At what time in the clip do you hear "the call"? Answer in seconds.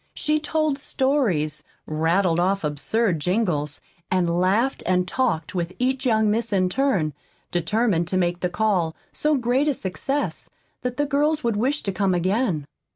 8.39-8.95